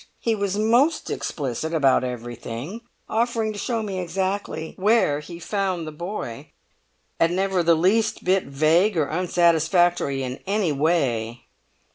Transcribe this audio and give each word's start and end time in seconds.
He 0.19 0.33
was 0.33 0.57
most 0.57 1.11
explicit 1.11 1.75
about 1.75 2.03
everything, 2.03 2.81
offering 3.07 3.53
to 3.53 3.59
show 3.59 3.83
me 3.83 3.99
exactly 3.99 4.73
where 4.75 5.19
he 5.19 5.37
found 5.37 5.85
the 5.85 5.91
boy, 5.91 6.49
and 7.19 7.35
never 7.35 7.61
the 7.61 7.75
least 7.75 8.23
bit 8.23 8.45
vague 8.45 8.97
or 8.97 9.07
unsatisfactory 9.11 10.23
in 10.23 10.37
any 10.47 10.71
way. 10.71 11.43